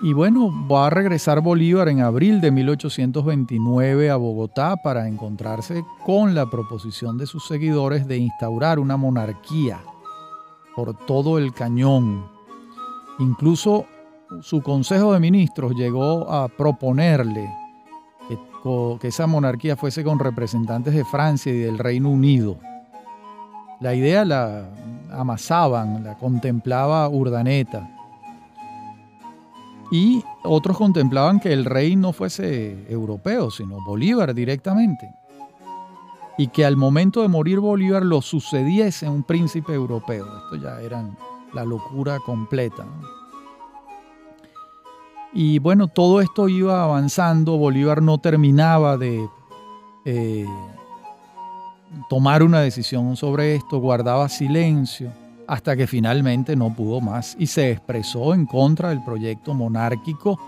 [0.00, 6.34] Y bueno, va a regresar Bolívar en abril de 1829 a Bogotá para encontrarse con
[6.34, 9.80] la proposición de sus seguidores de instaurar una monarquía
[10.74, 12.24] por todo el cañón.
[13.18, 13.84] Incluso
[14.40, 17.50] su Consejo de Ministros llegó a proponerle
[18.62, 22.58] que esa monarquía fuese con representantes de Francia y del Reino Unido.
[23.80, 24.68] La idea la
[25.12, 27.88] amasaban, la contemplaba Urdaneta.
[29.90, 35.08] Y otros contemplaban que el rey no fuese europeo, sino Bolívar directamente.
[36.36, 40.26] Y que al momento de morir Bolívar lo sucediese un príncipe europeo.
[40.44, 41.16] Esto ya eran
[41.54, 42.84] la locura completa.
[45.40, 49.24] Y bueno, todo esto iba avanzando, Bolívar no terminaba de
[50.04, 50.44] eh,
[52.10, 55.12] tomar una decisión sobre esto, guardaba silencio
[55.46, 60.40] hasta que finalmente no pudo más y se expresó en contra del proyecto monárquico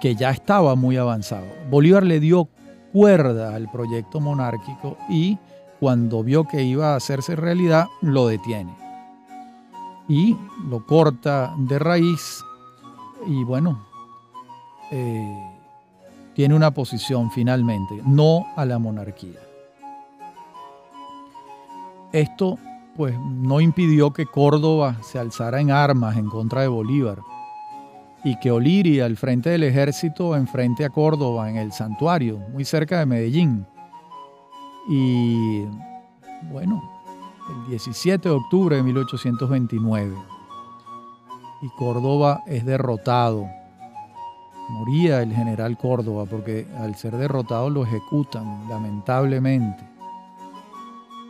[0.00, 1.44] que ya estaba muy avanzado.
[1.70, 2.48] Bolívar le dio
[2.94, 5.36] cuerda al proyecto monárquico y
[5.80, 8.74] cuando vio que iba a hacerse realidad, lo detiene.
[10.08, 10.34] Y
[10.66, 12.42] lo corta de raíz
[13.26, 13.84] y bueno,
[14.90, 15.52] eh,
[16.34, 19.40] tiene una posición finalmente, no a la monarquía.
[22.12, 22.58] Esto
[22.96, 27.20] pues no impidió que Córdoba se alzara en armas en contra de Bolívar
[28.24, 32.98] y que Oliria, al frente del ejército, enfrente a Córdoba en el santuario, muy cerca
[32.98, 33.66] de Medellín.
[34.88, 35.64] Y
[36.52, 36.82] bueno,
[37.50, 40.31] el 17 de octubre de 1829.
[41.62, 43.48] Y Córdoba es derrotado.
[44.68, 49.88] Moría el general Córdoba porque al ser derrotado lo ejecutan, lamentablemente.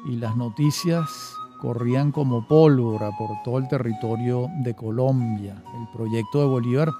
[0.06, 5.62] Y las noticias corrían como pólvora por todo el territorio de Colombia.
[5.78, 6.90] El proyecto de Bolívar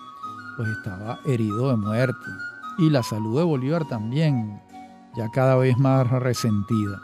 [0.57, 2.31] pues estaba herido de muerte
[2.79, 4.61] y la salud de Bolívar también
[5.17, 7.01] ya cada vez más resentida.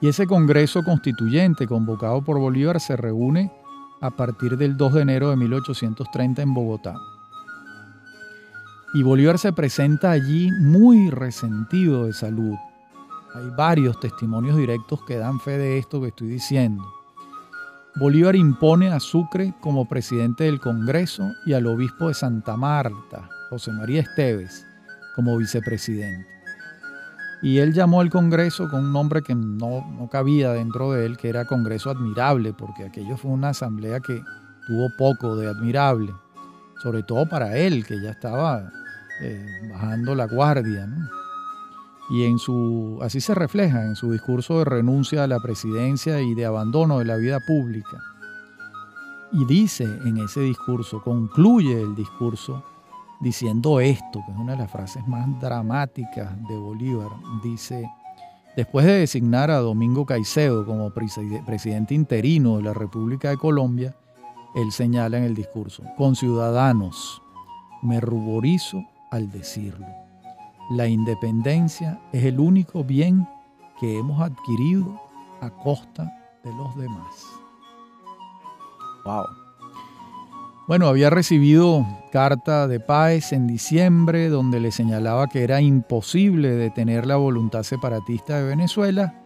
[0.00, 3.52] Y ese Congreso Constituyente convocado por Bolívar se reúne
[4.02, 6.94] a partir del 2 de enero de 1830 en Bogotá.
[8.92, 12.56] Y Bolívar se presenta allí muy resentido de salud
[13.34, 16.84] hay varios testimonios directos que dan fe de esto que estoy diciendo.
[17.94, 23.72] Bolívar impone a Sucre como presidente del Congreso y al obispo de Santa Marta, José
[23.72, 24.66] María Esteves,
[25.14, 26.28] como vicepresidente.
[27.42, 31.16] Y él llamó al Congreso con un nombre que no, no cabía dentro de él,
[31.16, 34.22] que era Congreso Admirable, porque aquello fue una asamblea que
[34.68, 36.14] tuvo poco de admirable,
[36.80, 38.70] sobre todo para él, que ya estaba
[39.22, 40.88] eh, bajando la guardia.
[42.10, 46.34] y en su, así se refleja en su discurso de renuncia a la presidencia y
[46.34, 47.98] de abandono de la vida pública.
[49.32, 52.62] Y dice en ese discurso, concluye el discurso
[53.22, 57.08] diciendo esto, que es una de las frases más dramáticas de Bolívar.
[57.42, 57.90] Dice,
[58.56, 63.96] después de designar a Domingo Caicedo como presidente interino de la República de Colombia,
[64.54, 67.22] él señala en el discurso, con ciudadanos,
[67.80, 69.86] me ruborizo al decirlo
[70.70, 73.28] la independencia es el único bien
[73.78, 75.00] que hemos adquirido
[75.40, 76.10] a costa
[76.42, 77.26] de los demás.
[79.04, 79.41] Wow.
[80.72, 87.04] Bueno, había recibido carta de Páez en diciembre donde le señalaba que era imposible detener
[87.04, 89.22] la voluntad separatista de Venezuela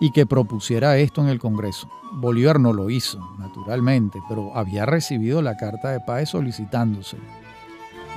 [0.00, 1.88] y que propusiera esto en el Congreso.
[2.14, 7.22] Bolívar no lo hizo, naturalmente, pero había recibido la carta de Páez solicitándoselo.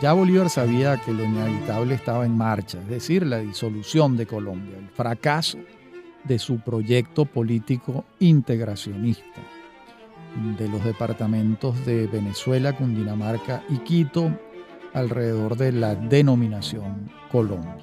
[0.02, 4.76] Ya Bolívar sabía que lo inevitable estaba en marcha, es decir, la disolución de Colombia,
[4.80, 5.60] el fracaso
[6.24, 9.55] de su proyecto político integracionista
[10.58, 14.32] de los departamentos de Venezuela, Cundinamarca y Quito
[14.94, 17.78] alrededor de la denominación Colombia.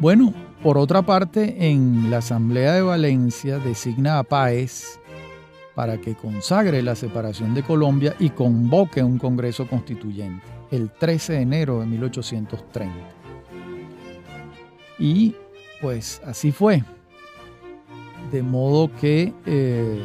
[0.00, 4.98] Bueno, por otra parte, en la Asamblea de Valencia designa a Páez
[5.74, 11.40] para que consagre la separación de Colombia y convoque un Congreso Constituyente el 13 de
[11.40, 12.94] enero de 1830.
[14.98, 15.34] Y
[15.80, 16.82] pues así fue.
[18.34, 20.02] De modo que eh,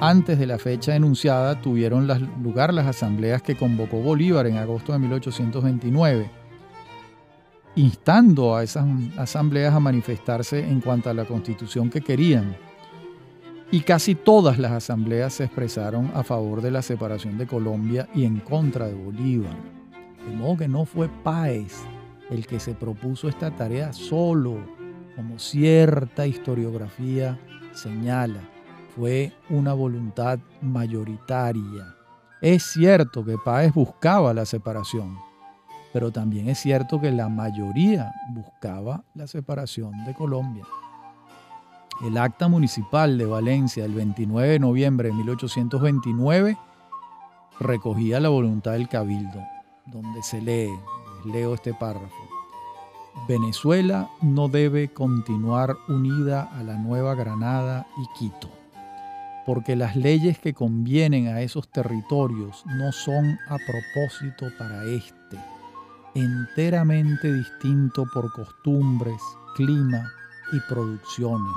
[0.00, 2.08] antes de la fecha enunciada tuvieron
[2.42, 6.30] lugar las asambleas que convocó Bolívar en agosto de 1829,
[7.74, 8.86] instando a esas
[9.18, 12.56] asambleas a manifestarse en cuanto a la constitución que querían
[13.70, 18.24] y casi todas las asambleas se expresaron a favor de la separación de Colombia y
[18.24, 19.54] en contra de Bolívar.
[20.26, 21.74] De modo que no fue Páez
[22.30, 24.56] el que se propuso esta tarea solo,
[25.14, 27.38] como cierta historiografía
[27.76, 28.40] señala.
[28.96, 31.94] Fue una voluntad mayoritaria.
[32.40, 35.18] Es cierto que Páez buscaba la separación,
[35.92, 40.64] pero también es cierto que la mayoría buscaba la separación de Colombia.
[42.04, 46.58] El acta municipal de Valencia del 29 de noviembre de 1829
[47.58, 49.42] recogía la voluntad del cabildo,
[49.86, 50.70] donde se lee,
[51.24, 52.25] leo este párrafo,
[53.28, 58.48] Venezuela no debe continuar unida a la Nueva Granada y Quito,
[59.44, 65.38] porque las leyes que convienen a esos territorios no son a propósito para este,
[66.14, 69.20] enteramente distinto por costumbres,
[69.56, 70.08] clima
[70.52, 71.56] y producciones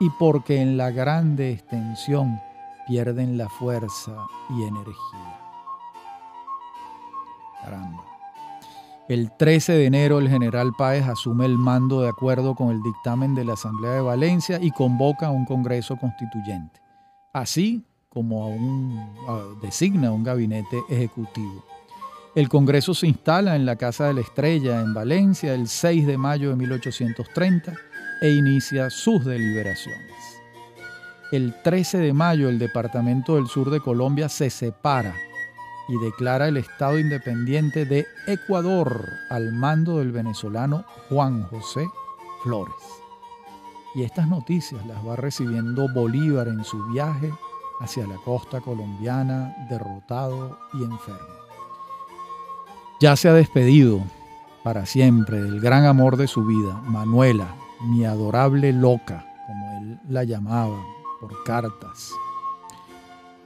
[0.00, 2.40] y porque en la grande extensión
[2.86, 4.16] pierden la fuerza
[4.50, 5.38] y energía.
[7.60, 8.11] Caramba.
[9.08, 13.34] El 13 de enero el general Páez asume el mando de acuerdo con el dictamen
[13.34, 16.80] de la Asamblea de Valencia y convoca a un Congreso Constituyente,
[17.32, 18.46] así como
[19.28, 21.64] a designa un gabinete ejecutivo.
[22.36, 26.16] El Congreso se instala en la Casa de la Estrella en Valencia el 6 de
[26.16, 27.74] mayo de 1830
[28.22, 30.14] e inicia sus deliberaciones.
[31.32, 35.14] El 13 de mayo el Departamento del Sur de Colombia se separa
[35.92, 41.86] y declara el Estado independiente de Ecuador al mando del venezolano Juan José
[42.42, 42.74] Flores.
[43.94, 47.30] Y estas noticias las va recibiendo Bolívar en su viaje
[47.78, 51.28] hacia la costa colombiana, derrotado y enfermo.
[52.98, 54.00] Ya se ha despedido
[54.64, 60.24] para siempre del gran amor de su vida, Manuela, mi adorable loca, como él la
[60.24, 60.82] llamaba,
[61.20, 62.12] por cartas.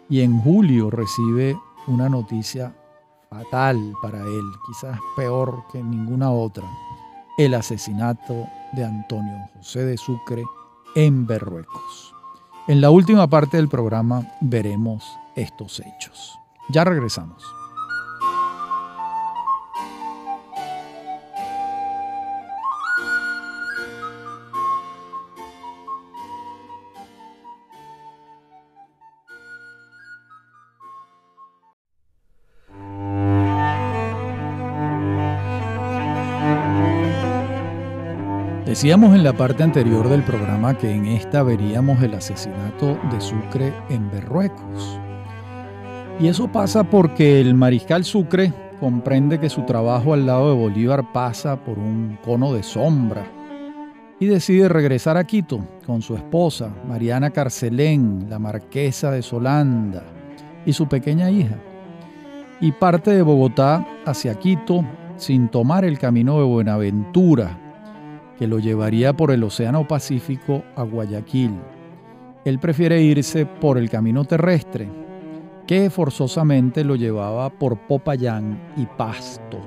[0.08, 2.74] Y en julio recibe una noticia
[3.30, 6.64] fatal para él, quizás peor que ninguna otra,
[7.38, 10.44] el asesinato de Antonio José de Sucre
[10.94, 12.14] en Berruecos.
[12.68, 16.38] En la última parte del programa veremos estos hechos.
[16.70, 17.44] Ya regresamos.
[38.76, 43.72] Decíamos en la parte anterior del programa que en esta veríamos el asesinato de Sucre
[43.88, 45.00] en Berruecos.
[46.20, 51.10] Y eso pasa porque el mariscal Sucre comprende que su trabajo al lado de Bolívar
[51.10, 53.24] pasa por un cono de sombra
[54.20, 60.02] y decide regresar a Quito con su esposa, Mariana Carcelén, la marquesa de Solanda,
[60.66, 61.56] y su pequeña hija.
[62.60, 64.84] Y parte de Bogotá hacia Quito
[65.16, 67.62] sin tomar el camino de Buenaventura,
[68.38, 71.54] que lo llevaría por el Océano Pacífico a Guayaquil.
[72.44, 74.88] Él prefiere irse por el camino terrestre,
[75.66, 79.58] que forzosamente lo llevaba por Popayán y Pasto,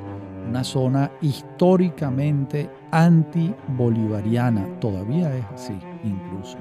[0.48, 6.58] una zona históricamente anti-bolivariana, todavía es así incluso,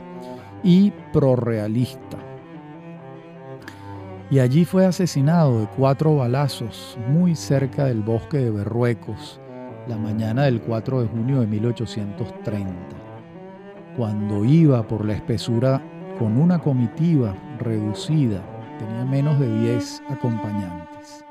[0.65, 2.19] y prorrealista.
[4.31, 9.41] Y allí fue asesinado de cuatro balazos muy cerca del bosque de Berruecos,
[9.89, 12.73] la mañana del 4 de junio de 1830,
[13.97, 15.83] cuando iba por la espesura
[16.19, 18.43] con una comitiva reducida,
[18.79, 21.25] tenía menos de 10 acompañantes.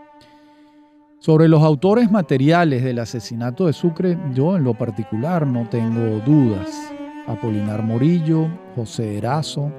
[1.20, 6.92] Sobre los autores materiales del asesinato de Sucre, yo en lo particular no tengo dudas.
[7.28, 9.72] Apolinar Morillo, José Erazo,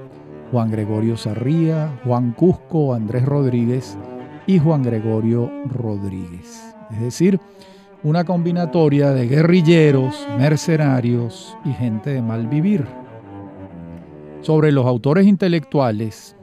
[0.52, 3.96] Juan Gregorio Sarría, Juan Cusco, Andrés Rodríguez
[4.46, 6.74] y Juan Gregorio Rodríguez.
[6.90, 7.40] Es decir,
[8.05, 12.86] una combinatoria de guerrilleros, mercenarios y gente de mal vivir.
[14.40, 16.36] Sobre los autores intelectuales,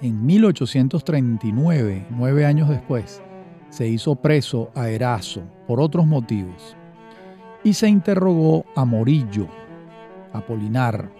[0.00, 3.22] en 1839, nueve años después,
[3.68, 6.74] se hizo preso a Erazo por otros motivos
[7.62, 9.46] y se interrogó a Morillo,
[10.32, 11.10] Apolinar,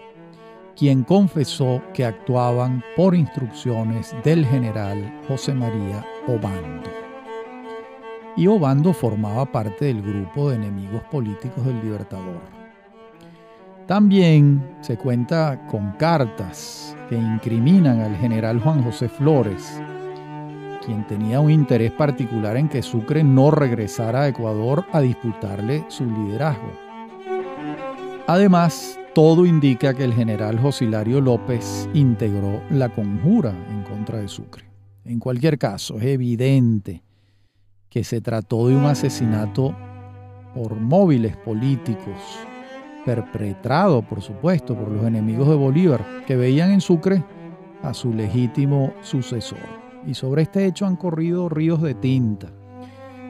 [0.75, 7.10] quien confesó que actuaban por instrucciones del general José María Obando
[8.35, 12.41] y Obando formaba parte del grupo de enemigos políticos del Libertador.
[13.87, 19.81] También se cuenta con cartas que incriminan al general Juan José Flores,
[20.85, 26.05] quien tenía un interés particular en que Sucre no regresara a Ecuador a disputarle su
[26.05, 26.71] liderazgo.
[28.27, 34.63] Además, todo indica que el general Josilario López integró la conjura en contra de Sucre.
[35.03, 37.03] En cualquier caso, es evidente
[37.91, 39.75] que se trató de un asesinato
[40.55, 42.15] por móviles políticos,
[43.05, 47.21] perpetrado, por supuesto, por los enemigos de Bolívar, que veían en Sucre
[47.83, 49.59] a su legítimo sucesor.
[50.07, 52.47] Y sobre este hecho han corrido ríos de tinta.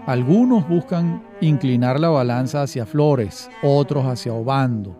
[0.05, 4.95] Algunos buscan inclinar la balanza hacia Flores, otros hacia Obando.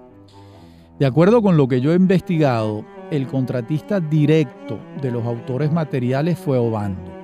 [0.97, 6.39] De acuerdo con lo que yo he investigado, el contratista directo de los autores materiales
[6.39, 7.20] fue Obando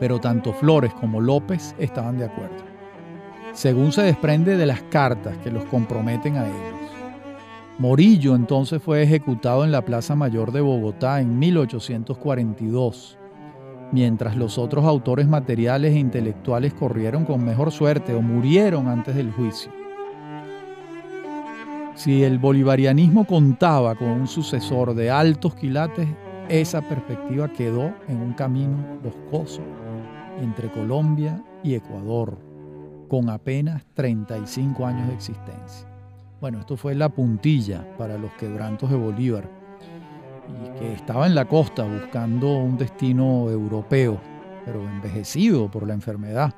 [0.00, 2.64] pero tanto Flores como López estaban de acuerdo,
[3.52, 6.78] según se desprende de las cartas que los comprometen a ellos.
[7.78, 13.16] Morillo entonces fue ejecutado en la Plaza Mayor de Bogotá en 1842,
[13.92, 19.32] mientras los otros autores materiales e intelectuales corrieron con mejor suerte o murieron antes del
[19.32, 19.70] juicio.
[21.94, 26.08] si el bolivarianismo contaba con un sucesor de altos quilates,
[26.48, 29.62] esa perspectiva quedó en un camino boscoso
[30.40, 32.38] entre Colombia y Ecuador,
[33.08, 35.88] con apenas 35 años de existencia.
[36.40, 39.50] Bueno, esto fue la puntilla para los quebrantos de Bolívar,
[40.78, 44.20] que estaba en la costa buscando un destino europeo,
[44.64, 46.54] pero envejecido por la enfermedad,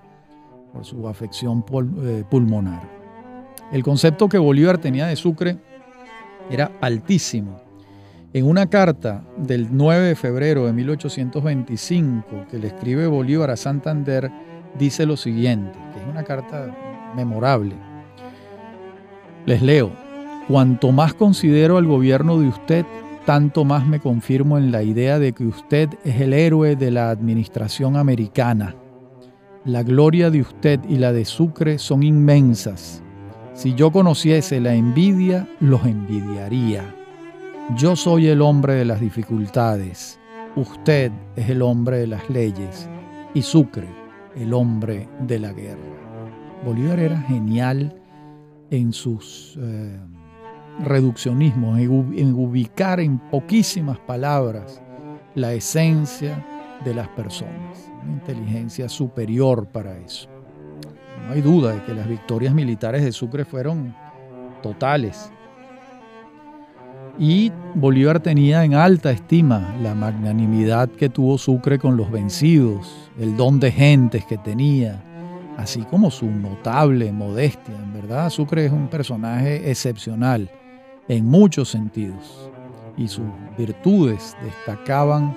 [0.73, 1.65] por su afección
[2.03, 2.83] eh, pulmonar.
[3.73, 5.57] El concepto que Bolívar tenía de Sucre
[6.51, 7.70] era altísimo.
[8.33, 14.31] En una carta del 9 de febrero de 1825 que le escribe Bolívar a Santander,
[14.79, 17.75] dice lo siguiente, que es una carta memorable.
[19.47, 19.91] Les leo,
[20.47, 22.87] cuanto más considero al gobierno de usted,
[23.27, 27.11] tanto más me confirmo en la idea de que usted es el héroe de la
[27.11, 28.77] administración americana.
[29.65, 33.03] La gloria de usted y la de Sucre son inmensas.
[33.55, 36.95] Si yo conociese la envidia, los envidiaría.
[37.77, 40.19] Yo soy el hombre de las dificultades,
[40.57, 42.89] usted es el hombre de las leyes
[43.33, 43.89] y Sucre
[44.37, 45.79] el hombre de la guerra.
[46.65, 47.97] Bolívar era genial
[48.71, 49.99] en sus eh,
[50.81, 54.83] reduccionismos, en ubicar en poquísimas palabras
[55.35, 56.45] la esencia
[56.85, 60.29] de las personas, una inteligencia superior para eso.
[61.27, 63.95] No hay duda de que las victorias militares de Sucre fueron
[64.63, 65.31] totales.
[67.23, 73.37] Y Bolívar tenía en alta estima la magnanimidad que tuvo Sucre con los vencidos, el
[73.37, 75.05] don de gentes que tenía,
[75.59, 77.75] así como su notable modestia.
[77.77, 80.51] En verdad, Sucre es un personaje excepcional
[81.09, 82.51] en muchos sentidos
[82.97, 83.27] y sus
[83.59, 85.37] virtudes destacaban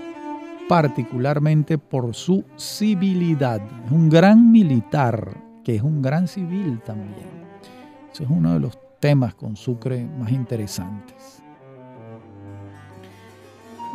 [0.70, 3.62] particularmente por su civilidad.
[3.86, 7.28] Es un gran militar que es un gran civil también.
[8.10, 11.43] Eso es uno de los temas con Sucre más interesantes.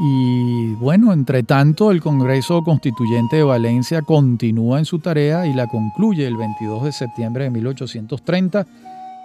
[0.00, 5.66] Y bueno, entre tanto, el Congreso Constituyente de Valencia continúa en su tarea y la
[5.66, 8.64] concluye el 22 de septiembre de 1830,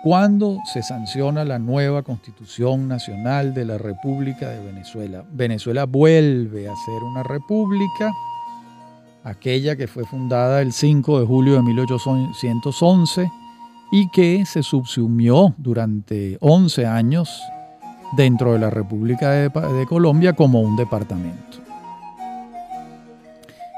[0.04, 5.24] cuando se sanciona la nueva Constitución Nacional de la República de Venezuela.
[5.32, 8.12] Venezuela vuelve a ser una república,
[9.24, 13.32] aquella que fue fundada el 5 de julio de 1811
[13.92, 17.30] y que se subsumió durante 11 años
[18.16, 19.52] dentro de la República de,
[19.88, 21.58] Colombia como un departamento.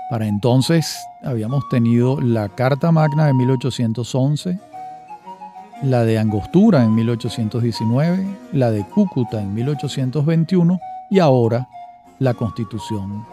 [0.09, 4.59] Para entonces habíamos tenido la Carta Magna de 1811,
[5.83, 10.79] la de Angostura en 1819, la de Cúcuta en 1821
[11.09, 11.69] y ahora
[12.19, 13.25] la Constitución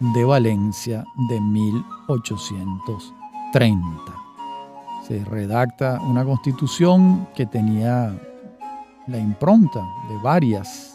[0.00, 4.12] de Valencia de 1830.
[5.06, 8.14] Se redacta una constitución que tenía
[9.06, 10.94] la impronta de varias.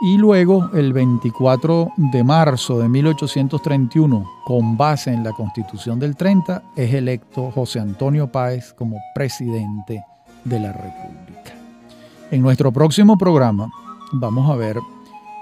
[0.00, 6.62] Y luego, el 24 de marzo de 1831, con base en la Constitución del 30,
[6.76, 10.04] es electo José Antonio Páez como presidente
[10.44, 11.52] de la República.
[12.30, 13.68] En nuestro próximo programa
[14.12, 14.76] vamos a ver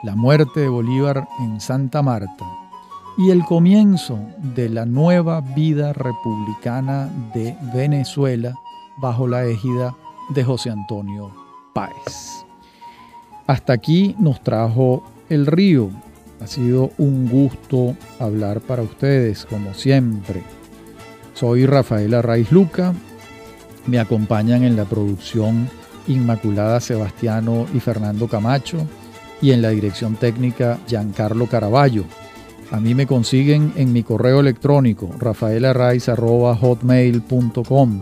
[0.02, 2.46] la muerte de Bolívar en Santa Marta
[3.18, 4.18] y el comienzo
[4.54, 8.54] de la nueva vida republicana de Venezuela
[8.98, 9.94] bajo la égida
[10.28, 11.32] de José Antonio
[11.74, 12.44] Páez.
[13.46, 15.90] Hasta aquí nos trajo el río.
[16.40, 20.42] Ha sido un gusto hablar para ustedes, como siempre.
[21.34, 22.94] Soy Rafael Arraiz Luca.
[23.86, 25.68] Me acompañan en la producción
[26.08, 28.78] Inmaculada Sebastiano y Fernando Camacho
[29.40, 32.04] y en la dirección técnica Giancarlo Caraballo.
[32.70, 38.00] A mí me consiguen en mi correo electrónico rafaelarraiz.hotmail.com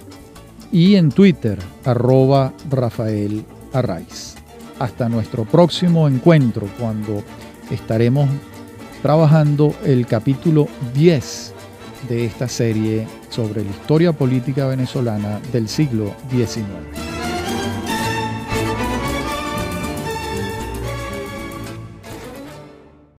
[0.75, 4.35] y en Twitter, arroba Rafael Arraiz.
[4.81, 7.23] Hasta nuestro próximo encuentro cuando
[7.71, 8.29] estaremos
[9.01, 11.55] trabajando el capítulo 10
[12.09, 17.14] de esta serie sobre la historia política venezolana del siglo XIX.